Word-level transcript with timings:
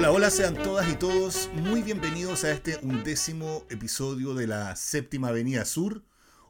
Hola, 0.00 0.12
hola, 0.12 0.30
sean 0.30 0.54
todas 0.54 0.90
y 0.90 0.94
todos 0.94 1.50
muy 1.52 1.82
bienvenidos 1.82 2.44
a 2.44 2.52
este 2.52 2.78
undécimo 2.80 3.66
episodio 3.68 4.32
de 4.32 4.46
la 4.46 4.74
Séptima 4.74 5.28
Avenida 5.28 5.66
Sur. 5.66 6.02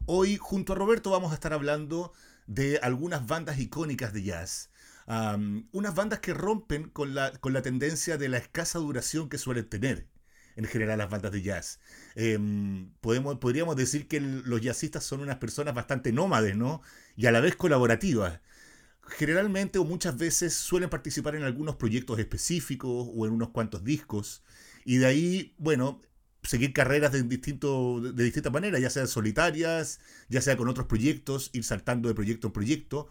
Hoy, 0.05 0.37
junto 0.37 0.71
a 0.71 0.77
Roberto, 0.77 1.09
vamos 1.09 1.33
a 1.33 1.33
estar 1.33 1.51
hablando 1.51 2.13
de 2.47 2.79
algunas 2.81 3.27
bandas 3.27 3.59
icónicas 3.59 4.13
de 4.13 4.23
jazz. 4.23 4.69
unas 5.05 5.95
bandas 5.95 6.19
que 6.19 6.33
rompen 6.33 6.87
con 6.87 7.13
la, 7.13 7.33
con 7.41 7.51
la 7.51 7.61
tendencia 7.61 8.17
de 8.17 8.29
la 8.29 8.37
escasa 8.37 8.79
duración 8.79 9.27
que 9.27 9.37
suelen 9.37 9.67
tener 9.67 10.07
en 10.55 10.63
general 10.63 10.99
las 10.99 11.09
bandas 11.09 11.33
de 11.33 11.41
jazz. 11.41 11.81
Em, 12.15 12.93
podemos, 13.01 13.37
podríamos 13.39 13.75
decir 13.75 14.07
que 14.07 14.21
los 14.21 14.61
jazzistas 14.61 15.03
son 15.03 15.19
unas 15.19 15.39
personas 15.39 15.73
bastante 15.73 16.13
nómades, 16.13 16.55
¿no? 16.55 16.81
Y 17.17 17.25
a 17.25 17.31
la 17.33 17.41
vez 17.41 17.57
colaborativas 17.57 18.39
generalmente 19.17 19.79
o 19.79 19.85
muchas 19.85 20.17
veces 20.17 20.53
suelen 20.53 20.89
participar 20.89 21.35
en 21.35 21.43
algunos 21.43 21.75
proyectos 21.75 22.19
específicos 22.19 23.09
o 23.13 23.25
en 23.25 23.33
unos 23.33 23.49
cuantos 23.49 23.83
discos. 23.83 24.43
Y 24.85 24.97
de 24.97 25.05
ahí, 25.05 25.55
bueno, 25.57 26.01
seguir 26.43 26.73
carreras 26.73 27.11
de, 27.11 27.23
distinto, 27.23 28.01
de 28.01 28.23
distintas 28.23 28.51
maneras, 28.51 28.81
ya 28.81 28.89
sean 28.89 29.07
solitarias, 29.07 29.99
ya 30.29 30.41
sea 30.41 30.57
con 30.57 30.67
otros 30.67 30.87
proyectos, 30.87 31.49
ir 31.53 31.63
saltando 31.63 32.09
de 32.09 32.15
proyecto 32.15 32.47
en 32.47 32.53
proyecto. 32.53 33.09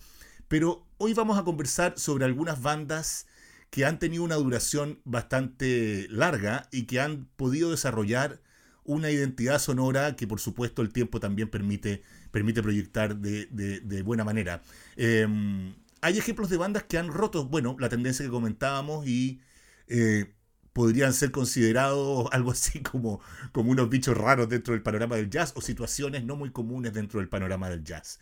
Pero 0.49 0.87
hoy 0.99 1.15
vamos 1.15 1.39
a 1.39 1.45
conversar 1.45 1.99
sobre 1.99 2.25
algunas 2.25 2.61
bandas 2.61 3.27
que 3.71 3.85
han 3.85 3.99
tenido 3.99 4.25
una 4.25 4.35
duración 4.35 5.01
bastante 5.05 6.09
larga 6.11 6.69
y 6.73 6.85
que 6.85 7.01
han 7.01 7.27
podido 7.37 7.71
desarrollar 7.71 8.41
una 8.85 9.11
identidad 9.11 9.61
sonora 9.61 10.17
que 10.17 10.27
por 10.27 10.41
supuesto 10.41 10.83
el 10.83 10.93
tiempo 10.93 11.21
también 11.21 11.49
permite, 11.49 12.03
permite 12.33 12.63
proyectar 12.63 13.17
de, 13.17 14.03
buena 14.05 14.25
manera. 14.25 14.63
Em, 14.97 15.75
hay 16.03 16.19
ejemplos 16.19 16.51
de 16.51 16.57
bandas 16.57 16.85
que 16.85 16.99
han 16.99 17.09
roto, 17.09 17.47
bueno, 17.47 17.77
la 17.79 17.89
tendencia 17.89 18.25
que 18.25 18.31
comentábamos 18.31 19.07
y 19.07 19.41
eh, 19.89 20.33
podrían 20.73 21.13
ser 21.13 21.31
considerados 21.31 22.29
algo 22.33 22.53
así 22.53 22.81
como, 22.83 23.21
como 23.53 23.71
unos 23.71 23.89
bichos 23.89 24.17
raros 24.17 24.49
dentro 24.49 24.73
del 24.75 24.83
panorama 24.83 25.17
del 25.17 25.31
jazz 25.31 25.53
o 25.57 25.61
situaciones 25.61 26.25
no 26.25 26.37
muy 26.37 26.51
comunes 26.51 26.93
dentro 26.93 27.21
del 27.21 27.29
panorama 27.29 27.69
del 27.69 27.85
jazz. 27.85 28.19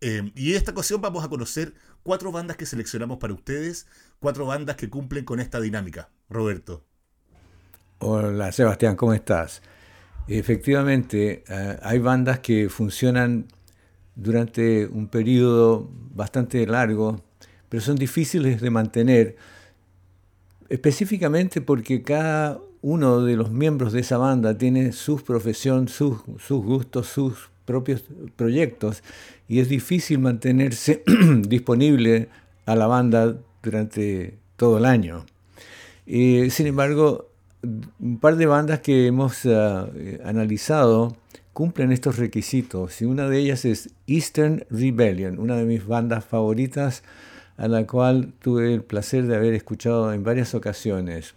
Eh, 0.00 0.30
y 0.36 0.52
en 0.52 0.56
esta 0.56 0.70
ocasión 0.70 1.00
vamos 1.00 1.24
a 1.24 1.28
conocer 1.28 1.74
cuatro 2.04 2.30
bandas 2.30 2.56
que 2.56 2.66
seleccionamos 2.66 3.18
para 3.18 3.34
ustedes, 3.34 3.86
cuatro 4.20 4.46
bandas 4.46 4.76
que 4.76 4.88
cumplen 4.88 5.24
con 5.24 5.40
esta 5.40 5.60
dinámica. 5.60 6.08
Roberto. 6.30 6.84
Hola 7.98 8.52
Sebastián, 8.52 8.94
¿cómo 8.94 9.12
estás? 9.12 9.60
Efectivamente, 10.28 11.42
eh, 11.48 11.78
hay 11.82 11.98
bandas 11.98 12.38
que 12.38 12.68
funcionan 12.68 13.48
durante 14.14 14.86
un 14.86 15.08
periodo 15.08 15.88
bastante 15.92 16.66
largo, 16.66 17.24
pero 17.68 17.82
son 17.82 17.96
difíciles 17.96 18.60
de 18.60 18.70
mantener, 18.70 19.36
específicamente 20.68 21.60
porque 21.60 22.02
cada 22.02 22.60
uno 22.80 23.22
de 23.22 23.36
los 23.36 23.50
miembros 23.50 23.92
de 23.92 24.00
esa 24.00 24.18
banda 24.18 24.56
tiene 24.56 24.92
su 24.92 25.22
profesión, 25.22 25.88
sus, 25.88 26.18
gustos, 26.48 27.08
sus 27.08 27.50
propios 27.64 28.04
proyectos, 28.36 29.02
y 29.48 29.60
es 29.60 29.68
difícil 29.68 30.18
mantenerse 30.18 31.02
disponible 31.42 32.28
a 32.66 32.76
la 32.76 32.86
banda 32.86 33.36
durante 33.62 34.38
todo 34.56 34.78
el 34.78 34.84
año. 34.84 35.24
sin 36.06 36.66
embargo, 36.66 37.28
un 37.62 38.18
par 38.20 38.36
de 38.36 38.46
bandas 38.46 38.80
que 38.80 39.06
hemos 39.06 39.44
ah, 39.46 39.88
analizado 40.24 41.16
cumplen 41.52 41.90
estos 41.90 42.18
requisitos 42.18 43.02
y 43.02 43.04
una 43.04 43.28
de 43.28 43.38
ellas 43.38 43.64
es 43.64 43.90
Eastern 44.06 44.64
Rebellion, 44.70 45.40
una 45.40 45.56
de 45.56 45.64
mis 45.64 45.84
bandas 45.84 46.24
favoritas 46.24 47.02
a 47.58 47.68
la 47.68 47.86
cual 47.86 48.32
tuve 48.40 48.72
el 48.72 48.82
placer 48.82 49.26
de 49.26 49.36
haber 49.36 49.52
escuchado 49.52 50.12
en 50.12 50.22
varias 50.22 50.54
ocasiones. 50.54 51.34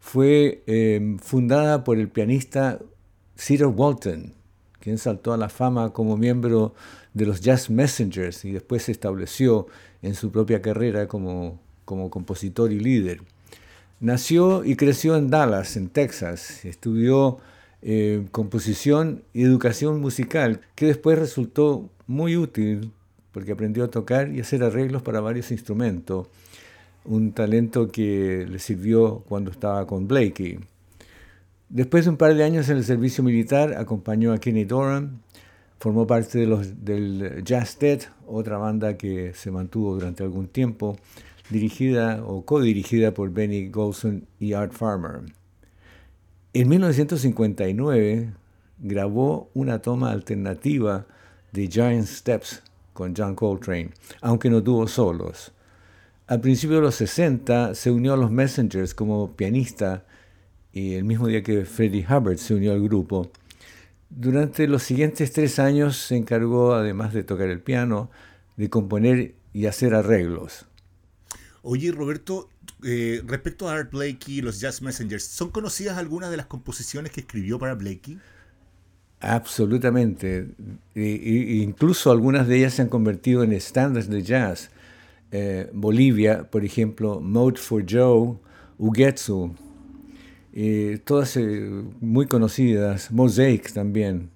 Fue 0.00 0.62
em, 0.66 1.18
fundada 1.18 1.84
por 1.84 1.98
el 1.98 2.08
pianista 2.08 2.80
Cedar 3.36 3.68
Walton, 3.68 4.34
quien 4.80 4.98
saltó 4.98 5.32
a 5.32 5.36
la 5.36 5.48
fama 5.48 5.92
como 5.92 6.16
miembro 6.16 6.74
de 7.14 7.26
los 7.26 7.40
Jazz 7.40 7.70
Messengers 7.70 8.44
y 8.44 8.52
después 8.52 8.82
se 8.82 8.92
estableció 8.92 9.68
en 10.02 10.14
su 10.14 10.30
propia 10.30 10.60
carrera 10.60 11.06
como, 11.06 11.60
como 11.84 12.10
compositor 12.10 12.72
y 12.72 12.80
líder. 12.80 13.22
Nació 14.00 14.64
y 14.64 14.76
creció 14.76 15.16
en 15.16 15.30
Dallas, 15.30 15.76
en 15.76 15.88
Texas. 15.88 16.64
Estudió 16.64 17.38
eh, 17.82 18.26
composición 18.32 19.22
y 19.32 19.44
educación 19.44 20.00
musical, 20.00 20.60
que 20.74 20.86
después 20.86 21.18
resultó 21.18 21.88
muy 22.06 22.36
útil 22.36 22.92
porque 23.36 23.52
aprendió 23.52 23.84
a 23.84 23.88
tocar 23.88 24.32
y 24.32 24.40
hacer 24.40 24.62
arreglos 24.62 25.02
para 25.02 25.20
varios 25.20 25.50
instrumentos, 25.50 26.26
un 27.04 27.32
talento 27.32 27.86
que 27.88 28.46
le 28.48 28.58
sirvió 28.58 29.24
cuando 29.28 29.50
estaba 29.50 29.86
con 29.86 30.08
Blakey. 30.08 30.58
Después 31.68 32.06
de 32.06 32.12
un 32.12 32.16
par 32.16 32.34
de 32.34 32.42
años 32.42 32.70
en 32.70 32.78
el 32.78 32.84
servicio 32.84 33.22
militar, 33.22 33.74
acompañó 33.76 34.32
a 34.32 34.38
Kenny 34.38 34.64
Dorham, 34.64 35.18
formó 35.78 36.06
parte 36.06 36.38
de 36.38 36.46
los, 36.46 36.82
del 36.82 37.44
Jazz 37.44 37.78
Dead, 37.78 38.04
otra 38.26 38.56
banda 38.56 38.96
que 38.96 39.34
se 39.34 39.50
mantuvo 39.50 39.96
durante 39.96 40.22
algún 40.22 40.48
tiempo, 40.48 40.96
dirigida 41.50 42.24
o 42.24 42.42
co-dirigida 42.46 43.12
por 43.12 43.30
Benny 43.30 43.68
Golson 43.68 44.26
y 44.40 44.54
Art 44.54 44.72
Farmer. 44.72 45.20
En 46.54 46.70
1959 46.70 48.30
grabó 48.78 49.50
una 49.52 49.82
toma 49.82 50.10
alternativa 50.10 51.04
de 51.52 51.68
Giant 51.68 52.06
Steps 52.06 52.62
con 52.96 53.14
John 53.16 53.36
Coltrane, 53.36 53.90
aunque 54.22 54.50
no 54.50 54.60
tuvo 54.60 54.88
solos. 54.88 55.52
Al 56.26 56.40
principio 56.40 56.76
de 56.76 56.82
los 56.82 56.96
60 56.96 57.76
se 57.76 57.92
unió 57.92 58.14
a 58.14 58.16
los 58.16 58.32
Messengers 58.32 58.94
como 58.94 59.36
pianista 59.36 60.04
y 60.72 60.94
el 60.94 61.04
mismo 61.04 61.28
día 61.28 61.44
que 61.44 61.64
Freddie 61.64 62.04
Hubbard 62.04 62.38
se 62.38 62.54
unió 62.54 62.72
al 62.72 62.82
grupo. 62.82 63.30
Durante 64.10 64.66
los 64.66 64.82
siguientes 64.82 65.32
tres 65.32 65.60
años 65.60 65.96
se 65.96 66.16
encargó, 66.16 66.74
además 66.74 67.12
de 67.12 67.22
tocar 67.22 67.48
el 67.48 67.60
piano, 67.60 68.10
de 68.56 68.68
componer 68.68 69.34
y 69.52 69.66
hacer 69.66 69.94
arreglos. 69.94 70.66
Oye, 71.62 71.92
Roberto, 71.92 72.48
eh, 72.84 73.22
respecto 73.26 73.68
a 73.68 73.74
Art 73.74 73.92
Blakey 73.92 74.38
y 74.38 74.42
los 74.42 74.60
Jazz 74.60 74.82
Messengers, 74.82 75.24
¿son 75.24 75.50
conocidas 75.50 75.98
algunas 75.98 76.30
de 76.30 76.36
las 76.36 76.46
composiciones 76.46 77.12
que 77.12 77.20
escribió 77.20 77.58
para 77.58 77.74
Blakey? 77.74 78.18
Absolutamente. 79.20 80.48
incluso 80.94 82.10
algunas 82.10 82.46
de 82.46 82.58
ellas 82.58 82.74
se 82.74 82.82
han 82.82 82.88
convertido 82.88 83.42
en 83.42 83.52
estándares 83.52 84.08
de 84.08 84.22
jazz. 84.22 84.70
Eh, 85.32 85.68
Bolivia, 85.72 86.48
por 86.50 86.64
ejemplo, 86.64 87.20
Mode 87.20 87.58
for 87.58 87.84
Joe, 87.88 88.36
Ugetsu, 88.78 89.54
todas 91.04 91.36
eh, 91.36 91.68
muy 92.00 92.26
conocidas, 92.26 93.10
Mosaic 93.10 93.72
también. 93.72 94.30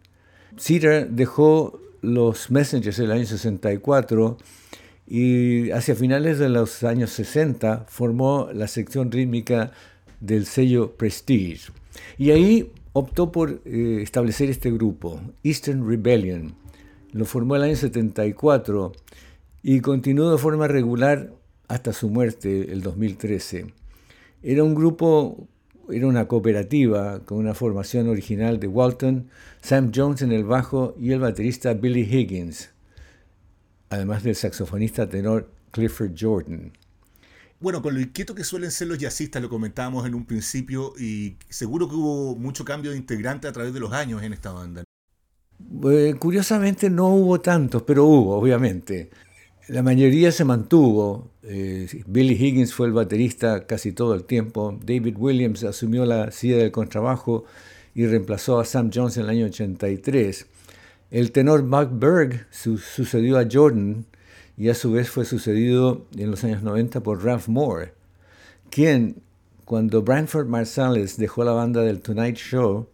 Cedar 0.59 1.09
dejó 1.09 1.81
los 2.03 2.51
Messengers 2.51 2.99
en 2.99 3.05
el 3.07 3.13
año 3.13 3.27
64 3.27 4.39
y 5.07 5.71
hacia 5.71 5.95
finales 5.95 6.39
de 6.39 6.49
los 6.49 6.83
años 6.85 7.11
60 7.11 7.87
formó 7.89 8.49
la 8.53 8.69
sección 8.69 9.11
rítmica 9.11 9.73
del 10.21 10.47
sello 10.47 10.93
Prestige. 10.97 11.73
Y 12.19 12.31
ahí 12.31 12.73
optó 12.93 13.33
por 13.33 13.63
eh, 13.65 14.01
establecer 14.03 14.51
este 14.51 14.71
grupo, 14.71 15.21
Eastern 15.43 15.89
Rebellion. 15.89 16.55
Lo 17.13 17.25
formó 17.25 17.57
el 17.57 17.63
año 17.63 17.77
74 17.77 18.93
y 19.63 19.81
continuó 19.81 20.31
de 20.31 20.39
forma 20.39 20.69
regular 20.69 21.33
hasta 21.69 21.93
su 21.93 22.09
muerte 22.09 22.73
el 22.73 22.83
2013. 22.83 23.67
Era 24.43 24.65
un 24.65 24.75
grupo, 24.75 25.49
era 25.91 26.07
una 26.07 26.29
cooperativa 26.29 27.21
con 27.25 27.39
una 27.39 27.55
formación 27.55 28.09
original 28.09 28.59
de 28.61 28.69
Walton, 28.69 29.29
Sam 29.61 29.93
Jones 29.95 30.23
en 30.23 30.33
el 30.33 30.45
bajo 30.45 30.95
y 30.99 31.13
el 31.13 31.21
baterista 31.21 31.75
Billy 31.75 32.03
Higgins 32.03 32.71
además 33.91 34.23
del 34.23 34.37
saxofonista 34.37 35.09
tenor 35.09 35.51
Clifford 35.73 36.15
Jordan. 36.19 36.73
Bueno, 37.61 37.83
con 37.83 37.93
lo 37.93 38.01
inquieto 38.01 38.35
que 38.35 38.43
suelen 38.43 38.71
ser 38.71 38.89
los 38.89 38.97
jazzistas, 38.97 39.43
lo 39.43 39.51
comentábamos 39.51 40.07
en 40.07 40.15
un 40.15 40.25
principio, 40.25 40.95
y 40.99 41.37
seguro 41.51 41.89
que 41.91 41.95
hubo 41.95 42.35
mucho 42.35 42.65
cambio 42.65 42.91
de 42.91 42.97
integrante 42.97 43.49
a 43.49 43.53
través 43.53 43.75
de 43.75 43.81
los 43.81 43.93
años 43.93 44.23
en 44.23 44.33
esta 44.33 44.51
banda. 44.51 44.83
Eh, 45.85 46.15
curiosamente 46.19 46.89
no 46.89 47.09
hubo 47.09 47.39
tantos, 47.41 47.83
pero 47.83 48.07
hubo, 48.07 48.39
obviamente. 48.39 49.11
La 49.69 49.83
mayoría 49.83 50.33
se 50.33 50.45
mantuvo. 50.45 51.33
Eh, 51.43 51.87
Billy 52.07 52.33
Higgins 52.35 52.73
fue 52.73 52.87
el 52.87 52.95
baterista 52.95 53.67
casi 53.67 53.93
todo 53.93 54.15
el 54.15 54.25
tiempo. 54.25 54.79
David 54.83 55.17
Williams 55.19 55.63
asumió 55.63 56.07
la 56.07 56.31
silla 56.31 56.57
del 56.57 56.73
contrabajo 56.73 57.45
y 57.95 58.07
reemplazó 58.07 58.59
a 58.59 58.65
Sam 58.65 58.91
Jones 58.93 59.19
en 59.19 59.25
el 59.25 59.31
año 59.31 59.47
83. 59.47 60.47
El 61.11 61.31
tenor 61.31 61.63
Mark 61.63 61.91
Berg 61.93 62.47
sucedió 62.51 63.39
a 63.39 63.47
Jordan 63.51 64.07
y 64.61 64.69
a 64.69 64.75
su 64.75 64.93
vez 64.93 65.09
fue 65.09 65.25
sucedido 65.25 66.05
en 66.19 66.31
los 66.31 66.45
años 66.45 66.63
90 66.63 67.03
por 67.03 67.25
Ralph 67.25 67.49
Moore, 67.49 67.95
quien, 68.69 69.23
cuando 69.65 70.03
Branford 70.03 70.49
Marsalis 70.49 71.17
dejó 71.17 71.45
la 71.45 71.53
banda 71.53 71.81
del 71.81 72.03
Tonight 72.03 72.37
Show, 72.37 72.87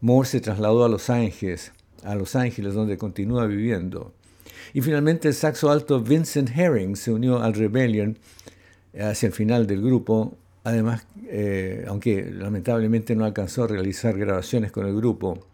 Moore 0.00 0.26
se 0.26 0.40
trasladó 0.40 0.86
a 0.86 0.88
Los 0.88 1.10
Ángeles, 1.10 1.72
a 2.02 2.14
Los 2.14 2.34
Ángeles 2.34 2.72
donde 2.72 2.96
continúa 2.96 3.44
viviendo. 3.44 4.14
Y 4.72 4.80
finalmente 4.80 5.28
el 5.28 5.34
saxo 5.34 5.70
alto 5.70 6.00
Vincent 6.00 6.48
Herring 6.56 6.96
se 6.96 7.12
unió 7.12 7.42
al 7.42 7.52
Rebellion 7.52 8.16
hacia 8.98 9.26
el 9.26 9.34
final 9.34 9.66
del 9.66 9.82
grupo, 9.82 10.38
además, 10.64 11.06
eh, 11.28 11.84
aunque 11.88 12.24
lamentablemente 12.24 13.14
no 13.14 13.26
alcanzó 13.26 13.64
a 13.64 13.68
realizar 13.68 14.16
grabaciones 14.16 14.72
con 14.72 14.86
el 14.86 14.96
grupo. 14.96 15.46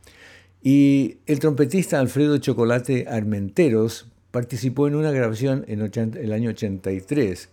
Y 0.62 1.16
el 1.26 1.40
trompetista 1.40 1.98
Alfredo 1.98 2.38
Chocolate 2.38 3.08
Armenteros 3.08 4.11
participó 4.32 4.88
en 4.88 4.96
una 4.96 5.12
grabación 5.12 5.64
en 5.68 5.80
el 5.80 6.32
año 6.32 6.50
83. 6.50 7.48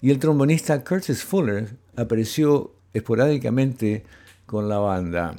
Y 0.00 0.10
el 0.10 0.18
trombonista 0.18 0.82
Curtis 0.82 1.22
Fuller 1.22 1.68
apareció 1.96 2.72
esporádicamente 2.94 4.04
con 4.46 4.68
la 4.68 4.78
banda. 4.78 5.36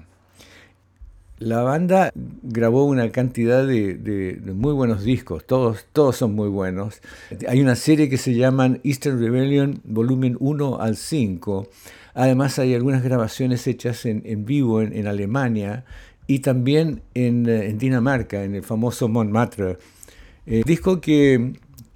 La 1.40 1.64
banda 1.64 2.12
grabó 2.14 2.86
una 2.86 3.10
cantidad 3.10 3.66
de, 3.66 4.40
muy 4.54 4.74
buenos 4.74 5.04
discos, 5.04 5.44
todos, 5.44 5.86
todos 5.92 6.16
son 6.16 6.36
muy 6.36 6.50
buenos. 6.50 7.02
Hay 7.48 7.62
una 7.62 7.76
serie 7.76 8.10
que 8.10 8.20
se 8.20 8.36
llama 8.36 8.78
Eastern 8.84 9.20
Rebellion 9.20 9.82
volumen 9.84 10.38
1 10.40 10.80
al 10.80 10.98
5. 10.98 11.68
Además 12.14 12.60
hay 12.60 12.76
algunas 12.76 13.02
grabaciones 13.02 13.66
hechas 13.66 14.06
en, 14.06 14.46
vivo 14.46 14.84
en, 14.84 15.08
Alemania 15.08 15.84
y 16.28 16.40
también 16.40 17.02
en, 17.16 17.78
Dinamarca, 17.80 18.44
en 18.44 18.54
el 18.54 18.64
famoso 18.64 19.08
Montmartre. 19.08 19.80
El 20.52 20.64
disco 20.64 21.00
que, 21.00 21.54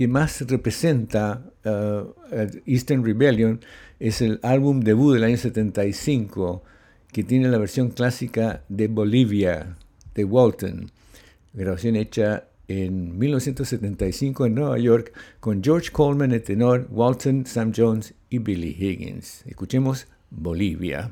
más 0.07 0.39
representa 0.47 1.43
uh, 1.65 2.13
Eastern 2.65 3.03
Rebellion 3.03 3.59
es 3.99 4.21
el 4.21 4.39
álbum 4.43 4.79
debut 4.79 5.13
del 5.13 5.25
año 5.25 5.35
75 5.35 6.63
que 7.11 7.25
tiene 7.25 7.49
la 7.49 7.57
versión 7.57 7.89
clásica 7.89 8.63
de 8.69 8.87
Bolivia, 8.87 9.75
de 10.13 10.23
Walton, 10.23 10.89
grabación 11.51 11.97
hecha 11.97 12.45
en 12.69 13.19
1975 13.19 14.45
en 14.45 14.55
Nueva 14.55 14.79
York 14.79 15.11
con 15.41 15.61
George 15.61 15.91
Coleman, 15.91 16.31
el 16.31 16.41
tenor, 16.41 16.87
Walton, 16.91 17.45
Sam 17.45 17.73
Jones 17.75 18.13
y 18.29 18.37
Billy 18.37 18.73
Higgins. 18.79 19.43
Escuchemos 19.47 20.07
Bolivia. 20.31 21.11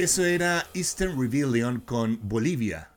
Eso 0.00 0.24
era 0.24 0.66
Eastern 0.72 1.20
Rebellion 1.20 1.80
con 1.80 2.18
Bolivia. 2.22 2.90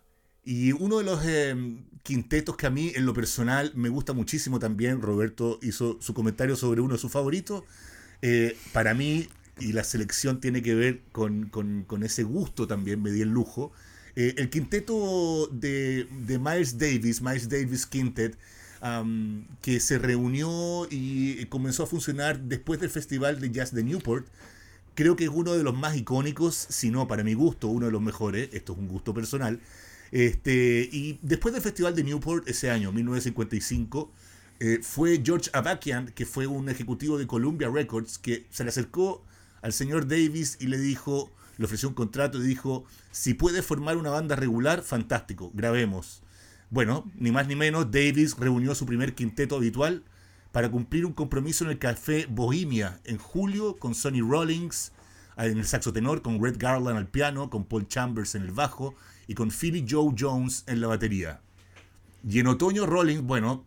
Y 0.46 0.72
uno 0.72 1.00
de 1.00 1.04
los 1.04 1.26
em, 1.26 1.84
quintetos 2.02 2.56
que 2.56 2.66
a 2.66 2.70
mí 2.70 2.94
en 2.96 3.06
lo 3.06 3.14
personal 3.14 3.74
me 3.76 3.90
gusta 3.90 4.14
muchísimo 4.14 4.58
también, 4.58 5.02
Roberto 5.02 5.60
hizo 5.62 5.98
su 6.00 6.14
comentario 6.14 6.56
sobre 6.56 6.80
uno 6.80 6.94
de 6.94 7.00
sus 7.02 7.12
favoritos, 7.12 7.66
eh, 8.22 8.56
para 8.72 8.94
mí, 8.94 9.28
y 9.60 9.74
la 9.74 9.84
selección 9.84 10.40
tiene 10.40 10.62
que 10.62 10.76
ver 10.76 11.02
con, 11.12 11.52
ese 12.04 12.24
gusto 12.24 12.68
también, 12.68 13.02
me 13.02 13.12
di 13.12 13.22
el 13.22 13.32
lujo, 13.32 13.74
eh, 14.16 14.36
el 14.38 14.50
quinteto 14.50 15.50
de, 15.52 16.08
Miles 16.10 16.78
Davis, 16.78 17.22
Miles 17.22 17.50
Davis 17.50 17.86
Quintet, 17.86 18.38
que 19.62 19.82
se 19.82 19.98
reunió 19.98 20.88
y 20.90 21.46
comenzó 21.48 21.84
a 21.84 21.88
funcionar 21.88 22.40
después 22.40 22.80
del 22.80 22.90
Festival 22.90 23.42
de 23.42 23.52
Jazz 23.52 23.74
de 23.74 23.84
Newport, 23.84 24.26
creo 24.96 25.16
que 25.16 25.26
es 25.26 25.30
uno 25.34 25.54
de 25.54 25.64
los 25.64 25.76
más 25.76 25.96
icónicos, 25.96 26.56
si 26.56 26.92
no 26.92 27.08
para 27.08 27.24
mi 27.24 27.34
gusto, 27.34 27.68
uno 27.68 27.88
de 27.88 27.92
los 27.92 28.02
mejores, 28.02 28.50
esto 28.54 28.74
es 28.74 28.80
un 28.80 28.88
gusto 28.88 29.14
personal. 29.14 29.60
Este, 30.12 30.88
y 30.92 31.20
después 31.22 31.54
del 31.54 31.64
Festival 31.64 31.96
de 31.96 32.04
Newport 32.04 32.48
ese 32.48 32.70
año, 32.70 32.92
1955, 32.92 34.12
eh, 34.60 34.80
fue 34.82 35.22
George 35.24 35.50
Avakian, 35.54 36.08
que 36.10 36.26
fue 36.26 36.48
un 36.48 36.70
ejecutivo 36.70 37.18
de 37.18 37.28
Columbia 37.28 37.70
Records, 37.70 38.18
que 38.20 38.46
se 38.50 38.64
le 38.64 38.70
acercó 38.70 39.24
al 39.62 39.74
señor 39.74 40.08
Davis 40.08 40.58
y 40.60 40.68
le 40.68 40.78
dijo, 40.78 41.32
le 41.58 41.66
ofreció 41.66 41.90
un 41.90 41.96
contrato 41.96 42.38
y 42.38 42.48
dijo, 42.48 42.86
si 43.12 43.34
puede 43.34 43.62
formar 43.62 43.98
una 43.98 44.12
banda 44.12 44.36
regular, 44.36 44.84
fantástico, 44.84 45.52
grabemos. 45.54 46.22
Bueno, 46.70 47.12
ni 47.16 47.32
más 47.32 47.48
ni 47.48 47.56
menos, 47.56 47.92
Davis 47.92 48.38
reunió 48.38 48.76
su 48.76 48.86
primer 48.86 49.16
quinteto 49.16 49.56
habitual, 49.56 50.04
para 50.54 50.70
cumplir 50.70 51.06
un 51.06 51.14
compromiso 51.14 51.66
en 51.66 51.72
el 51.72 51.80
Café 51.80 52.28
Bohemia 52.30 53.02
en 53.06 53.18
julio 53.18 53.76
con 53.76 53.96
Sonny 53.96 54.22
Rollins 54.22 54.94
en 55.36 55.58
el 55.58 55.66
saxo 55.66 55.92
tenor, 55.92 56.22
con 56.22 56.42
Red 56.42 56.58
Garland 56.60 56.96
al 56.96 57.08
piano, 57.08 57.50
con 57.50 57.66
Paul 57.66 57.88
Chambers 57.88 58.36
en 58.36 58.44
el 58.44 58.52
bajo 58.52 58.94
y 59.28 59.34
con 59.34 59.50
Philly 59.50 59.84
Joe 59.90 60.14
Jones 60.18 60.64
en 60.68 60.80
la 60.80 60.88
batería. 60.88 61.42
Y 62.24 62.40
en 62.40 62.46
otoño 62.46 62.86
Rollins, 62.86 63.24
bueno, 63.24 63.66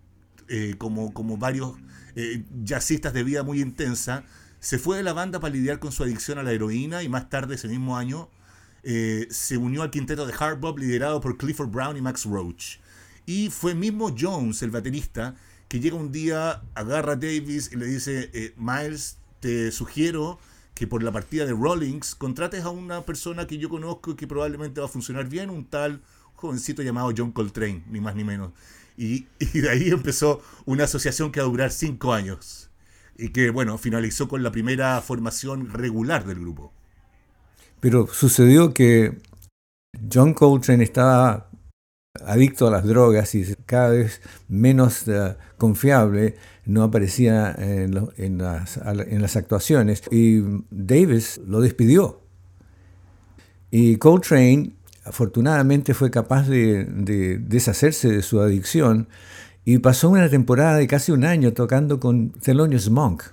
eh, 0.48 0.76
como, 0.78 1.12
como 1.12 1.36
varios 1.36 1.74
eh, 2.14 2.44
jazzistas 2.62 3.12
de 3.12 3.24
vida 3.24 3.42
muy 3.42 3.60
intensa, 3.60 4.22
se 4.60 4.78
fue 4.78 4.96
de 4.96 5.02
la 5.02 5.12
banda 5.12 5.40
para 5.40 5.52
lidiar 5.52 5.80
con 5.80 5.90
su 5.90 6.04
adicción 6.04 6.38
a 6.38 6.44
la 6.44 6.52
heroína 6.52 7.02
y 7.02 7.08
más 7.08 7.28
tarde 7.28 7.56
ese 7.56 7.66
mismo 7.66 7.96
año 7.96 8.30
eh, 8.84 9.26
se 9.30 9.56
unió 9.56 9.82
al 9.82 9.90
quinteto 9.90 10.24
de 10.24 10.34
Hard 10.38 10.60
Bop 10.60 10.78
liderado 10.78 11.20
por 11.20 11.36
Clifford 11.36 11.70
Brown 11.70 11.96
y 11.96 12.00
Max 12.00 12.26
Roach. 12.26 12.78
Y 13.26 13.50
fue 13.50 13.74
mismo 13.74 14.14
Jones, 14.16 14.62
el 14.62 14.70
baterista, 14.70 15.34
que 15.68 15.80
llega 15.80 15.96
un 15.96 16.12
día, 16.12 16.62
agarra 16.74 17.12
a 17.12 17.16
Davis 17.16 17.70
y 17.72 17.76
le 17.76 17.86
dice, 17.86 18.30
eh, 18.32 18.54
Miles, 18.56 19.18
te 19.40 19.70
sugiero 19.72 20.38
que 20.74 20.86
por 20.86 21.02
la 21.02 21.10
partida 21.10 21.46
de 21.46 21.52
Rollings 21.52 22.14
contrates 22.14 22.62
a 22.64 22.70
una 22.70 23.02
persona 23.02 23.46
que 23.46 23.58
yo 23.58 23.68
conozco 23.68 24.10
y 24.12 24.14
que 24.14 24.26
probablemente 24.26 24.80
va 24.80 24.86
a 24.86 24.90
funcionar 24.90 25.26
bien, 25.26 25.50
un 25.50 25.64
tal 25.64 26.02
jovencito 26.34 26.82
llamado 26.82 27.12
John 27.16 27.32
Coltrane, 27.32 27.82
ni 27.90 28.00
más 28.00 28.14
ni 28.14 28.24
menos. 28.24 28.52
Y, 28.98 29.26
de 29.52 29.68
ahí 29.68 29.90
empezó 29.90 30.40
una 30.64 30.84
asociación 30.84 31.30
que 31.30 31.40
va 31.40 31.46
a 31.46 31.50
durar 31.50 31.70
cinco 31.70 32.14
años 32.14 32.70
y 33.18 33.28
que, 33.28 33.50
bueno, 33.50 33.76
finalizó 33.76 34.26
con 34.26 34.42
la 34.42 34.50
primera 34.50 34.98
formación 35.02 35.70
regular 35.70 36.24
del 36.24 36.40
grupo. 36.40 36.72
Pero 37.80 38.06
sucedió 38.06 38.72
que 38.72 39.18
John 40.10 40.32
Coltrane 40.32 40.82
estaba 40.82 41.50
adicto 42.24 42.68
a 42.68 42.70
las 42.70 42.84
drogas 42.84 43.34
y 43.34 43.44
cada 43.66 43.90
vez 43.90 44.22
menos 44.48 45.06
uh, 45.08 45.34
confiable, 45.58 46.36
no 46.64 46.82
aparecía 46.82 47.54
en, 47.58 48.38
las, 48.38 49.36
actuaciones 49.36 50.02
y 50.10 50.40
Davis 50.70 51.40
lo 51.46 51.60
despidió. 51.60 52.22
Y 53.70 53.96
Coltrane 53.96 54.72
afortunadamente 55.04 55.94
fue 55.94 56.10
capaz 56.10 56.48
de, 56.48 56.84
de, 56.84 57.38
deshacerse 57.38 58.08
de 58.08 58.22
su 58.22 58.40
adicción 58.40 59.08
y 59.64 59.78
pasó 59.78 60.08
una 60.10 60.28
temporada 60.28 60.76
de 60.76 60.86
casi 60.86 61.12
un 61.12 61.24
año 61.24 61.52
tocando 61.52 62.00
con 62.00 62.30
Thelonious 62.30 62.88
Monk 62.88 63.24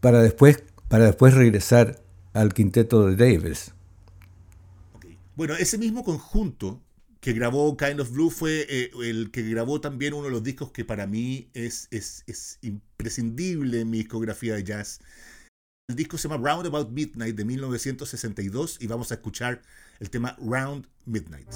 para 0.00 0.22
después, 0.22 0.62
para 0.88 1.06
después 1.06 1.34
regresar 1.34 2.00
al 2.32 2.52
quinteto 2.52 3.06
de 3.06 3.16
Davis. 3.16 3.72
Bueno, 5.36 5.54
ese 5.54 5.78
mismo 5.78 6.02
conjunto 6.02 6.80
que 7.26 7.32
grabó 7.32 7.76
Kind 7.76 7.98
of 7.98 8.12
Blue 8.12 8.30
fue 8.30 8.64
eh, 8.68 8.92
el 9.02 9.32
que 9.32 9.42
grabó 9.42 9.80
también 9.80 10.14
uno 10.14 10.26
de 10.26 10.30
los 10.30 10.44
discos 10.44 10.70
que 10.70 10.84
para 10.84 11.08
mí 11.08 11.50
es, 11.54 11.88
es, 11.90 12.22
es, 12.28 12.60
imprescindible 12.62 13.80
en 13.80 13.90
mi 13.90 13.98
discografía 13.98 14.54
de 14.54 14.62
jazz. 14.62 15.00
El 15.88 15.96
disco 15.96 16.18
se 16.18 16.28
llama 16.28 16.48
Round 16.48 16.68
About 16.68 16.92
Midnight 16.92 17.34
de 17.34 17.44
1962 17.44 18.78
y 18.80 18.86
vamos 18.86 19.10
a 19.10 19.14
escuchar 19.14 19.60
el 19.98 20.08
tema 20.08 20.36
Round 20.40 20.86
Midnight. 21.04 21.50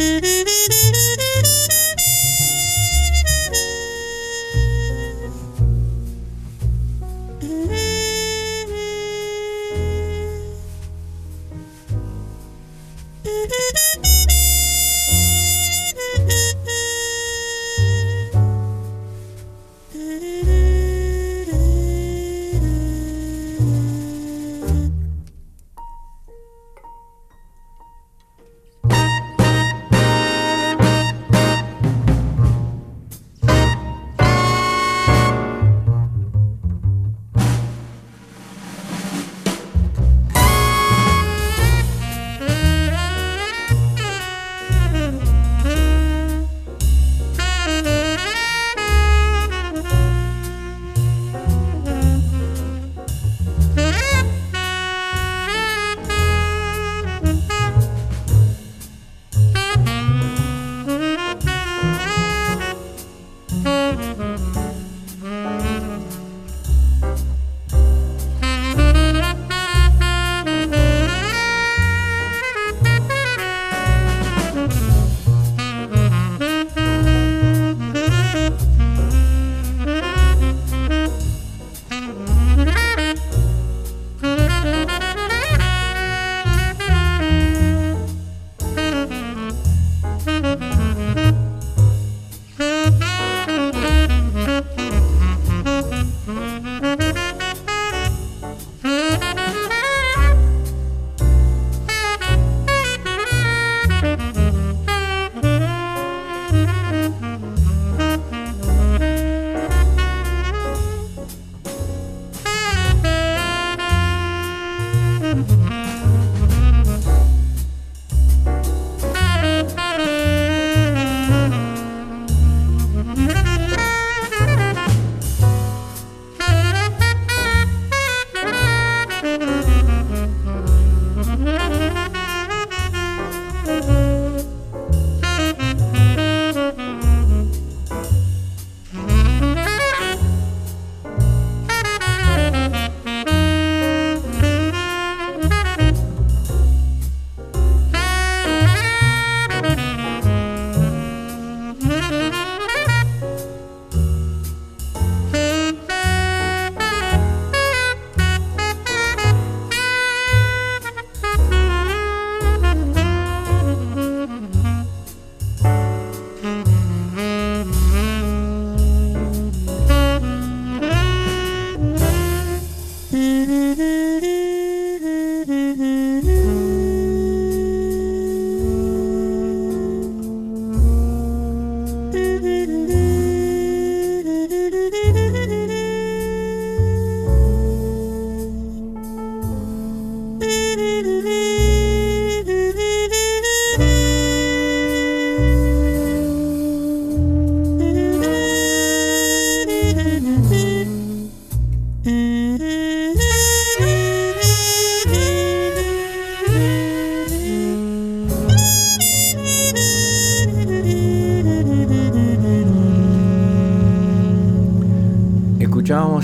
Thank 0.00 0.94
you. 0.94 0.99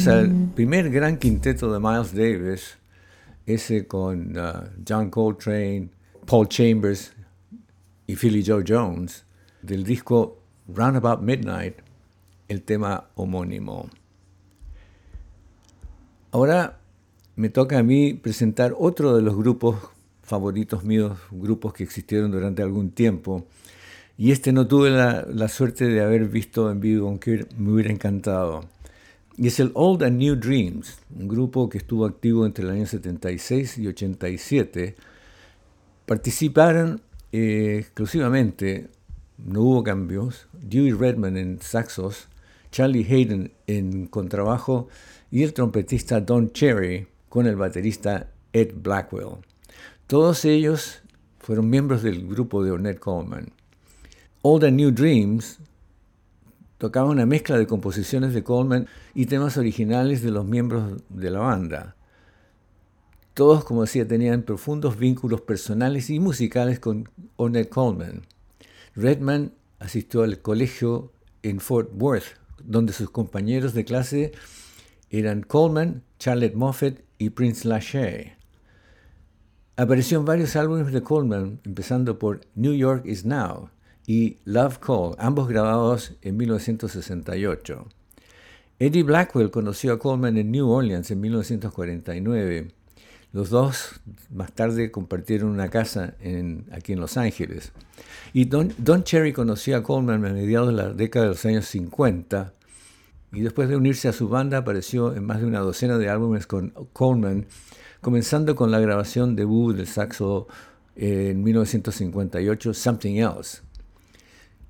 Escuchábamos 0.06 0.08
al 0.08 0.54
primer 0.54 0.90
gran 0.90 1.18
quinteto 1.18 1.72
de 1.72 1.80
Miles 1.80 2.14
Davis, 2.14 2.78
ese 3.44 3.86
con 3.86 4.36
uh, 4.36 4.68
John 4.86 5.10
Coltrane, 5.10 5.88
Paul 6.26 6.48
Chambers 6.48 7.12
y 8.06 8.14
Philly 8.14 8.44
Joe 8.44 8.64
Jones, 8.66 9.24
del 9.62 9.84
disco 9.84 10.38
Roundabout 10.68 11.20
Midnight, 11.20 11.76
el 12.48 12.62
tema 12.62 13.08
homónimo. 13.16 13.88
Ahora 16.30 16.78
me 17.34 17.48
toca 17.48 17.78
a 17.78 17.82
mí 17.82 18.14
presentar 18.14 18.74
otro 18.78 19.16
de 19.16 19.22
los 19.22 19.36
grupos 19.36 19.76
favoritos 20.22 20.84
míos, 20.84 21.18
grupos 21.30 21.72
que 21.72 21.84
existieron 21.84 22.30
durante 22.30 22.62
algún 22.62 22.90
tiempo. 22.90 23.46
Y 24.18 24.32
este 24.32 24.52
no 24.52 24.66
tuve 24.66 24.90
la, 24.90 25.26
la 25.28 25.48
suerte 25.48 25.86
de 25.86 26.00
haber 26.02 26.26
visto 26.28 26.70
en 26.70 26.80
vivo, 26.80 27.08
aunque 27.08 27.46
me 27.58 27.72
hubiera 27.72 27.92
encantado. 27.92 28.64
Y 29.38 29.48
es 29.48 29.60
el 29.60 29.70
Old 29.74 30.02
and 30.02 30.18
New 30.18 30.36
Dreams, 30.36 30.98
un 31.14 31.28
grupo 31.28 31.68
que 31.68 31.76
estuvo 31.76 32.06
activo 32.06 32.46
entre 32.46 32.64
el 32.64 32.70
año 32.70 32.86
76 32.86 33.78
y 33.78 33.86
87. 33.86 34.94
Participaron 36.06 37.02
eh, 37.32 37.76
exclusivamente, 37.80 38.88
no 39.36 39.60
hubo 39.60 39.82
cambios, 39.82 40.46
Dewey 40.54 40.92
Redman 40.92 41.36
en 41.36 41.60
saxos, 41.60 42.28
Charlie 42.70 43.04
Hayden 43.04 43.52
en 43.66 44.06
contrabajo 44.06 44.88
y 45.30 45.42
el 45.42 45.52
trompetista 45.52 46.20
Don 46.20 46.52
Cherry 46.52 47.06
con 47.28 47.46
el 47.46 47.56
baterista 47.56 48.30
Ed 48.54 48.72
Blackwell. 48.74 49.38
Todos 50.06 50.46
ellos 50.46 51.02
fueron 51.40 51.68
miembros 51.68 52.02
del 52.02 52.26
grupo 52.26 52.64
de 52.64 52.70
Ornette 52.70 53.00
Coleman. 53.00 53.52
Old 54.40 54.64
and 54.64 54.76
New 54.76 54.92
Dreams 54.92 55.58
tocaba 56.78 57.10
una 57.10 57.26
mezcla 57.26 57.58
de 57.58 57.66
composiciones 57.66 58.34
de 58.34 58.42
Coleman 58.42 58.86
y 59.14 59.26
temas 59.26 59.56
originales 59.56 60.22
de 60.22 60.30
los 60.30 60.44
miembros 60.44 61.02
de 61.08 61.30
la 61.30 61.40
banda. 61.40 61.96
Todos, 63.34 63.64
como 63.64 63.82
decía, 63.82 64.08
tenían 64.08 64.42
profundos 64.42 64.98
vínculos 64.98 65.42
personales 65.42 66.08
y 66.10 66.20
musicales 66.20 66.80
con 66.80 67.08
Ornette 67.36 67.68
Coleman. 67.68 68.22
Redman 68.94 69.52
asistió 69.78 70.22
al 70.22 70.40
colegio 70.40 71.12
en 71.42 71.60
Fort 71.60 71.90
Worth, 71.94 72.38
donde 72.64 72.92
sus 72.92 73.10
compañeros 73.10 73.74
de 73.74 73.84
clase 73.84 74.32
eran 75.10 75.42
Coleman, 75.42 76.02
Charlotte 76.18 76.54
Moffett 76.54 77.04
y 77.18 77.30
Prince 77.30 77.68
Lachey. 77.68 78.32
Apareció 79.76 80.18
en 80.18 80.24
varios 80.24 80.56
álbumes 80.56 80.90
de 80.92 81.02
Coleman, 81.02 81.60
empezando 81.64 82.18
por 82.18 82.40
New 82.54 82.72
York 82.72 83.04
is 83.04 83.26
Now, 83.26 83.68
y 84.06 84.38
Love 84.44 84.78
Call, 84.78 85.14
ambos 85.18 85.48
grabados 85.48 86.12
en 86.22 86.36
1968. 86.36 87.86
Eddie 88.78 89.02
Blackwell 89.02 89.50
conoció 89.50 89.92
a 89.92 89.98
Coleman 89.98 90.36
en 90.36 90.50
New 90.50 90.68
Orleans 90.68 91.10
en 91.10 91.20
1949. 91.20 92.68
Los 93.32 93.50
dos 93.50 94.00
más 94.30 94.52
tarde 94.52 94.90
compartieron 94.90 95.50
una 95.50 95.68
casa 95.68 96.14
aquí 96.72 96.92
en 96.92 97.00
Los 97.00 97.16
Ángeles. 97.16 97.72
Y 98.32 98.44
Don, 98.44 98.72
Don, 98.78 99.02
Cherry 99.02 99.32
conoció 99.32 99.76
a 99.76 99.82
Coleman 99.82 100.24
a 100.24 100.32
mediados 100.32 100.68
de 100.68 100.74
la 100.74 100.92
década 100.92 101.24
de 101.24 101.30
los 101.30 101.44
años 101.44 101.66
50 101.66 102.52
y 103.32 103.40
después 103.40 103.68
de 103.68 103.76
unirse 103.76 104.08
a 104.08 104.12
su 104.12 104.28
banda 104.28 104.58
apareció 104.58 105.14
en 105.14 105.24
más 105.24 105.40
de 105.40 105.46
una 105.46 105.60
docena 105.60 105.98
de 105.98 106.08
álbumes 106.08 106.46
con 106.46 106.70
Coleman, 106.92 107.46
comenzando 108.00 108.54
con 108.54 108.70
la 108.70 108.78
grabación 108.78 109.36
debut 109.36 109.76
del 109.76 109.86
saxo 109.86 110.46
en 110.94 111.42
1958, 111.42 112.72
Something 112.72 113.16
Else. 113.16 113.66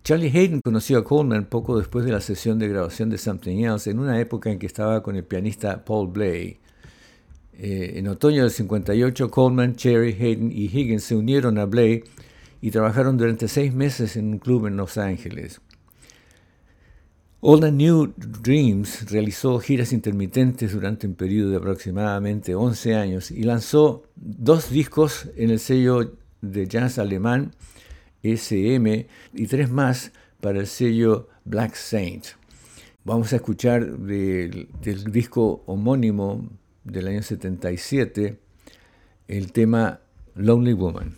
Charlie 0.06 0.30
Hayden 0.32 0.60
conoció 0.60 0.98
a 0.98 1.04
Coleman 1.04 1.46
poco 1.46 1.76
después 1.76 2.04
de 2.04 2.12
la 2.12 2.20
sesión 2.20 2.60
de 2.60 2.68
grabación 2.68 3.10
de 3.10 3.18
Something 3.18 3.64
Else, 3.64 3.90
en 3.90 3.98
una 3.98 4.20
época 4.20 4.52
en 4.52 4.60
que 4.60 4.66
estaba 4.66 5.02
con 5.02 5.16
el 5.16 5.24
pianista 5.24 5.84
Paul 5.84 6.06
Bley. 6.12 6.60
Eh, 7.54 7.94
en 7.96 8.06
otoño 8.06 8.42
del 8.42 8.52
58, 8.52 9.28
Coleman, 9.28 9.74
Cherry, 9.74 10.12
Hayden 10.12 10.52
y 10.52 10.66
Higgins 10.66 11.02
se 11.02 11.16
unieron 11.16 11.58
a 11.58 11.64
Bley 11.64 12.04
y 12.60 12.70
trabajaron 12.70 13.16
durante 13.16 13.48
seis 13.48 13.74
meses 13.74 14.16
en 14.16 14.28
un 14.28 14.38
club 14.38 14.68
en 14.68 14.76
Los 14.76 14.96
Ángeles. 14.96 15.60
All 17.40 17.58
the 17.58 17.72
New 17.72 18.14
Dreams 18.16 19.10
realizó 19.10 19.58
giras 19.58 19.92
intermitentes 19.92 20.72
durante 20.72 21.08
un 21.08 21.16
periodo 21.16 21.50
de 21.50 21.56
aproximadamente 21.56 22.54
11 22.54 22.94
años 22.94 23.32
y 23.32 23.42
lanzó 23.42 24.04
dos 24.14 24.70
discos 24.70 25.28
en 25.34 25.50
el 25.50 25.58
sello 25.58 26.12
de 26.42 26.68
jazz 26.68 27.00
alemán 27.00 27.50
SM 28.22 29.06
y 29.34 29.46
tres 29.46 29.70
más 29.70 30.12
para 30.40 30.60
el 30.60 30.66
sello 30.66 31.28
Black 31.44 31.74
Saint. 31.74 32.26
Vamos 33.04 33.32
a 33.32 33.36
escuchar 33.36 33.98
del, 33.98 34.68
del 34.82 35.04
disco 35.12 35.62
homónimo 35.66 36.48
del 36.84 37.08
año 37.08 37.22
77 37.22 38.38
el 39.28 39.52
tema 39.52 40.00
Lonely 40.34 40.72
Woman. 40.72 41.16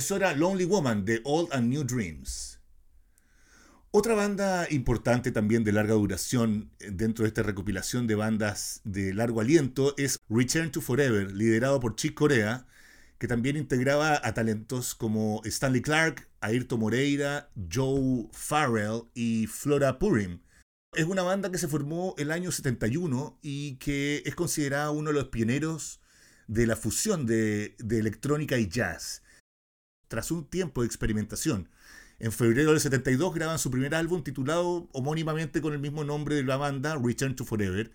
Eso 0.00 0.16
era 0.16 0.34
Lonely 0.34 0.64
Woman 0.64 1.04
de 1.04 1.20
Old 1.24 1.52
and 1.52 1.68
New 1.68 1.84
Dreams. 1.84 2.58
Otra 3.90 4.14
banda 4.14 4.66
importante 4.70 5.30
también 5.30 5.62
de 5.62 5.72
larga 5.72 5.92
duración 5.92 6.70
eh, 6.78 6.88
dentro 6.90 7.24
de 7.24 7.28
esta 7.28 7.42
recopilación 7.42 8.06
de 8.06 8.14
bandas 8.14 8.80
de 8.84 9.12
largo 9.12 9.42
aliento 9.42 9.94
es 9.98 10.18
Return 10.30 10.72
to 10.72 10.80
Forever, 10.80 11.30
liderado 11.32 11.80
por 11.80 11.96
Chick 11.96 12.14
Corea, 12.14 12.66
que 13.18 13.28
también 13.28 13.58
integraba 13.58 14.18
a 14.24 14.32
talentos 14.32 14.94
como 14.94 15.42
Stanley 15.44 15.82
Clark, 15.82 16.30
Ayrton 16.40 16.80
Moreira, 16.80 17.50
Joe 17.70 18.26
Farrell 18.32 19.02
y 19.12 19.48
Flora 19.48 19.98
Purim. 19.98 20.40
Es 20.94 21.04
una 21.04 21.24
banda 21.24 21.50
que 21.50 21.58
se 21.58 21.68
formó 21.68 22.14
el 22.16 22.30
año 22.30 22.52
71 22.52 23.38
y 23.42 23.76
que 23.76 24.22
es 24.24 24.34
considerada 24.34 24.92
uno 24.92 25.10
de 25.10 25.16
los 25.16 25.28
pioneros 25.28 26.00
de 26.46 26.66
la 26.66 26.76
fusión 26.76 27.26
de, 27.26 27.76
de 27.78 27.98
electrónica 27.98 28.56
y 28.56 28.66
jazz. 28.66 29.24
Tras 30.10 30.32
un 30.32 30.44
tiempo 30.44 30.80
de 30.80 30.88
experimentación, 30.88 31.68
en 32.18 32.32
febrero 32.32 32.72
del 32.72 32.80
72 32.80 33.32
graban 33.32 33.60
su 33.60 33.70
primer 33.70 33.94
álbum 33.94 34.24
titulado 34.24 34.88
homónimamente 34.90 35.60
con 35.60 35.72
el 35.72 35.78
mismo 35.78 36.02
nombre 36.02 36.34
de 36.34 36.42
la 36.42 36.56
banda, 36.56 36.98
Return 37.00 37.36
to 37.36 37.44
Forever, 37.44 37.92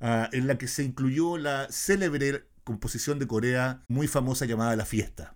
ah, 0.00 0.30
en 0.32 0.46
la 0.46 0.56
que 0.56 0.66
se 0.66 0.82
incluyó 0.82 1.36
la 1.36 1.70
célebre 1.70 2.46
composición 2.64 3.18
de 3.18 3.26
Corea 3.26 3.84
muy 3.86 4.08
famosa 4.08 4.46
llamada 4.46 4.76
La 4.76 4.86
Fiesta. 4.86 5.34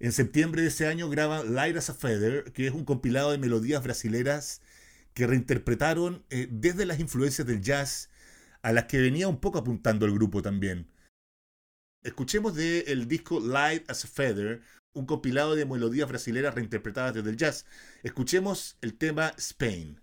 En 0.00 0.12
septiembre 0.12 0.62
de 0.62 0.68
ese 0.68 0.86
año 0.86 1.10
graban 1.10 1.54
Light 1.54 1.76
as 1.76 1.90
a 1.90 1.94
Feather, 1.94 2.52
que 2.54 2.66
es 2.66 2.72
un 2.72 2.86
compilado 2.86 3.32
de 3.32 3.38
melodías 3.38 3.84
brasileras 3.84 4.62
que 5.12 5.26
reinterpretaron 5.26 6.24
eh, 6.30 6.48
desde 6.50 6.86
las 6.86 7.00
influencias 7.00 7.46
del 7.46 7.60
jazz 7.60 8.08
a 8.62 8.72
las 8.72 8.84
que 8.84 8.98
venía 8.98 9.28
un 9.28 9.40
poco 9.40 9.58
apuntando 9.58 10.06
el 10.06 10.14
grupo 10.14 10.40
también. 10.40 10.88
Escuchemos 12.02 12.54
del 12.54 12.84
el 12.86 13.08
disco 13.08 13.40
Light 13.40 13.90
as 13.90 14.06
a 14.06 14.08
Feather 14.08 14.62
un 14.96 15.06
compilado 15.06 15.54
de 15.54 15.66
melodías 15.66 16.08
brasileras 16.08 16.54
reinterpretadas 16.54 17.14
desde 17.14 17.30
el 17.30 17.36
jazz. 17.36 17.66
Escuchemos 18.02 18.76
el 18.80 18.94
tema 18.94 19.32
Spain. 19.36 20.00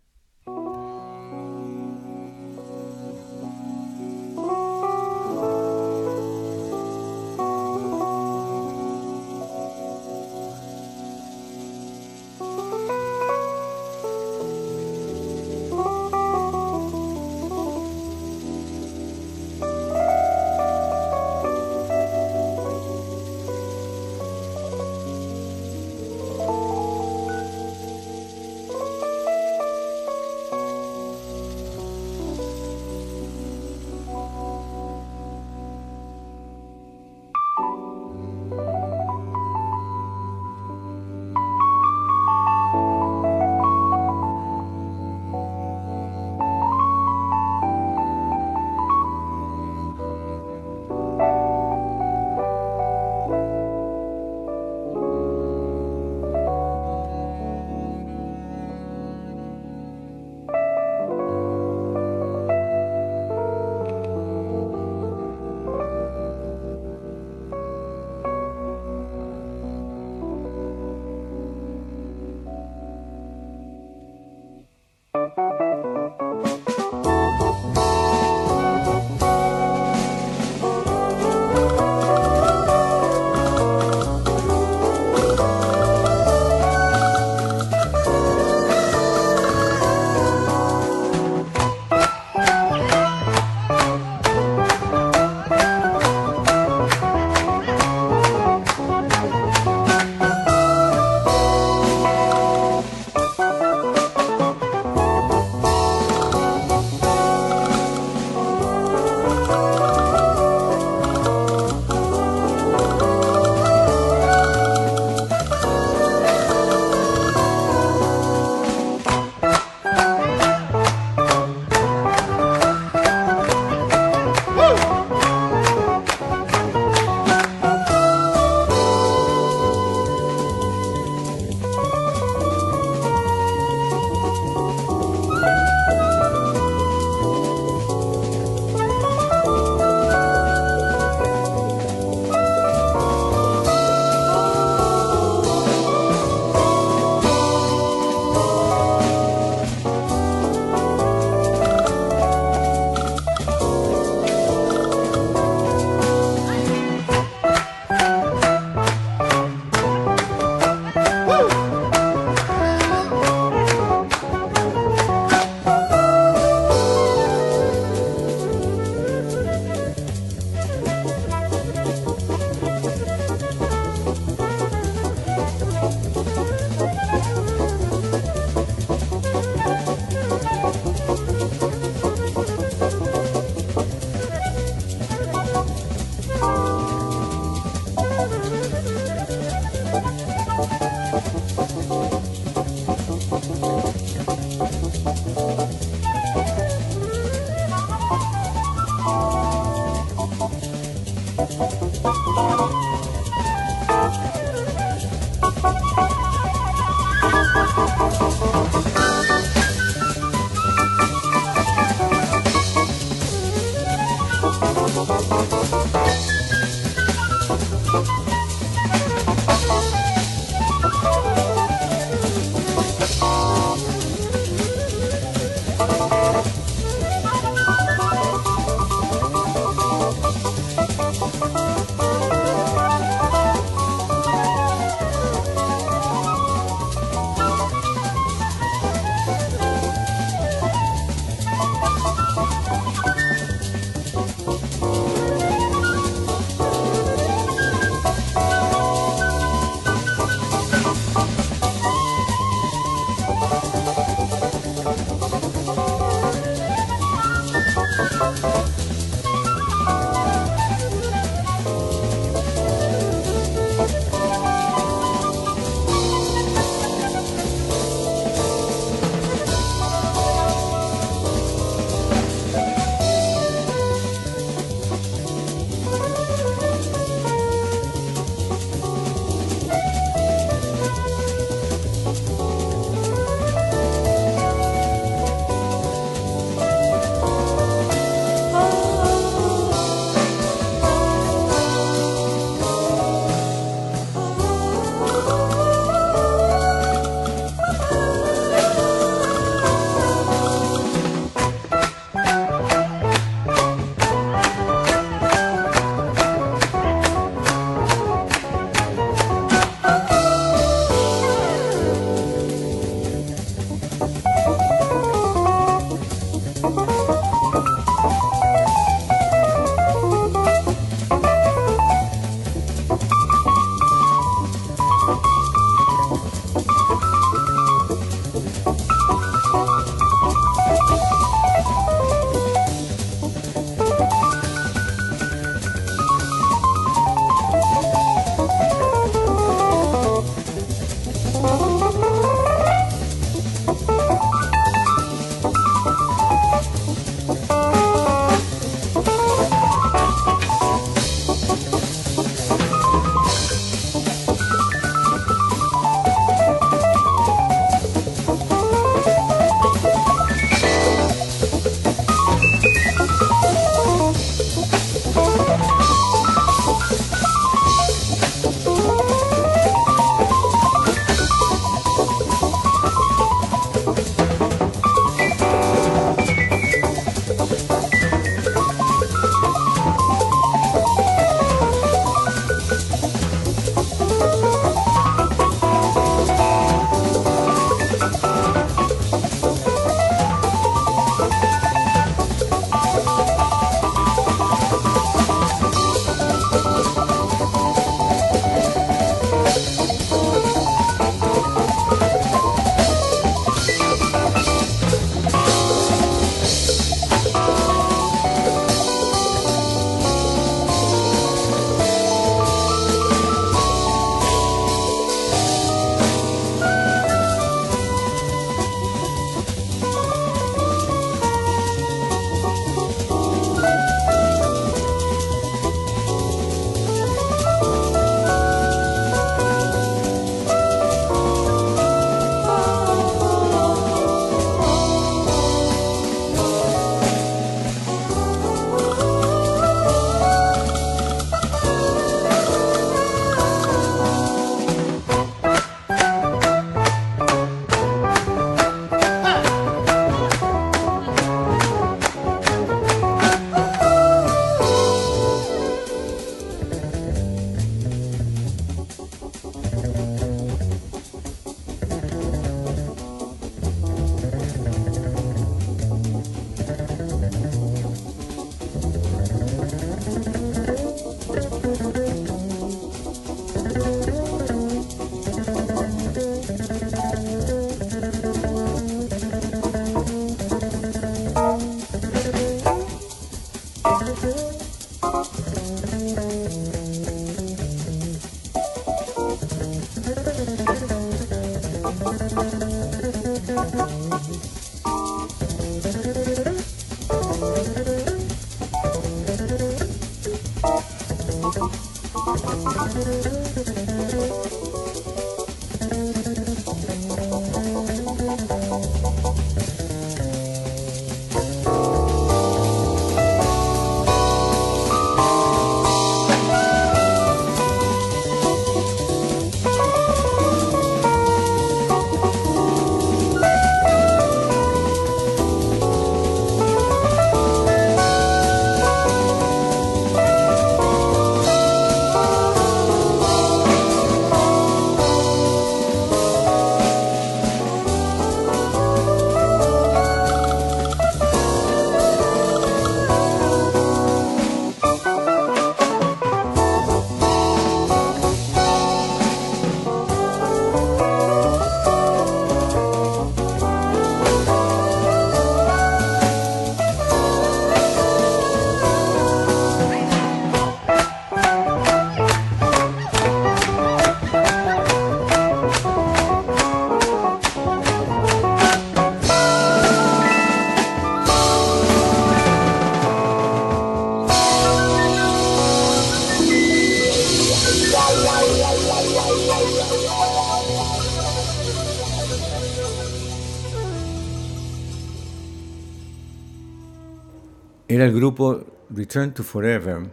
El 588.13 588.19
grupo 588.19 588.63
Return 588.91 589.33
to 589.33 589.41
Forever, 589.41 590.03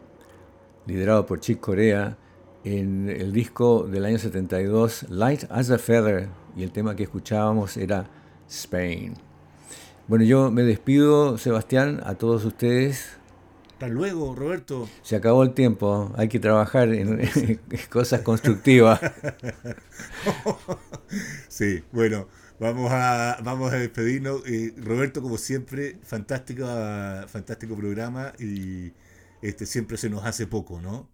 liderado 0.86 1.26
por 1.26 1.38
Chick 1.38 1.60
Corea, 1.60 2.16
en 2.64 3.10
el 3.10 3.30
disco 3.30 3.82
del 3.82 4.06
año 4.06 4.18
72, 4.18 5.10
Light 5.10 5.44
as 5.50 5.70
a 5.70 5.76
Feather, 5.76 6.30
y 6.56 6.62
el 6.62 6.72
tema 6.72 6.96
que 6.96 7.02
escuchábamos 7.02 7.76
era 7.76 8.08
Spain. 8.48 9.12
Bueno, 10.08 10.24
yo 10.24 10.50
me 10.50 10.62
despido, 10.62 11.36
Sebastián, 11.36 12.00
a 12.06 12.14
todos 12.14 12.46
ustedes. 12.46 13.18
Hasta 13.72 13.88
luego, 13.88 14.34
Roberto. 14.34 14.88
Se 15.02 15.16
acabó 15.16 15.42
el 15.42 15.52
tiempo, 15.52 16.10
hay 16.16 16.28
que 16.28 16.40
trabajar 16.40 16.94
en, 16.94 17.20
cosas 17.90 18.22
constructivas. 18.22 18.98
sí, 21.48 21.84
bueno, 21.92 22.28
vamos 22.60 22.92
a, 22.92 23.38
vamos 23.42 23.72
a 23.72 23.76
despedirnos. 23.76 24.46
Eh, 24.46 24.72
Roberto, 24.76 25.20
como 25.22 25.38
siempre, 25.38 25.98
fantástico, 26.04 26.66
fantástico 27.26 27.74
programa 27.74 28.32
y 28.38 28.92
este 29.42 29.66
siempre 29.66 29.96
se 29.96 30.08
nos 30.08 30.24
hace 30.24 30.46
poco, 30.46 30.80
¿no? 30.80 31.08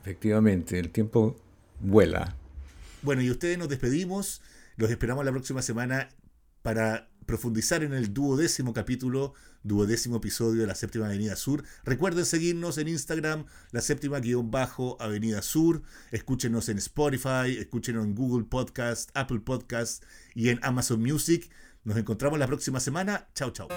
Efectivamente, 0.00 0.78
el 0.78 0.90
tiempo 0.90 1.36
vuela. 1.80 2.36
Bueno, 3.02 3.22
y 3.22 3.30
ustedes 3.30 3.58
nos 3.58 3.68
despedimos. 3.68 4.42
Los 4.76 4.90
esperamos 4.90 5.24
la 5.24 5.32
próxima 5.32 5.62
semana 5.62 6.10
para 6.62 7.08
profundizar 7.28 7.84
en 7.84 7.92
el 7.92 8.12
duodécimo 8.12 8.72
capítulo, 8.72 9.34
duodécimo 9.62 10.16
episodio 10.16 10.62
de 10.62 10.66
la 10.66 10.74
séptima 10.74 11.06
Avenida 11.06 11.36
Sur. 11.36 11.62
Recuerden 11.84 12.24
seguirnos 12.24 12.78
en 12.78 12.88
Instagram, 12.88 13.44
la 13.70 13.82
séptima 13.82 14.18
guion 14.18 14.50
bajo 14.50 14.96
Avenida 14.98 15.42
Sur. 15.42 15.82
Escúchenos 16.10 16.68
en 16.70 16.78
Spotify, 16.78 17.56
escúchenos 17.58 18.04
en 18.04 18.14
Google 18.14 18.46
Podcast, 18.46 19.10
Apple 19.14 19.40
Podcast 19.40 20.02
y 20.34 20.48
en 20.48 20.58
Amazon 20.62 21.00
Music. 21.00 21.50
Nos 21.84 21.98
encontramos 21.98 22.38
la 22.38 22.46
próxima 22.46 22.80
semana. 22.80 23.28
Chao, 23.34 23.50
chao. 23.50 23.68